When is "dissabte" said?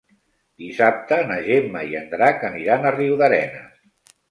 0.61-1.19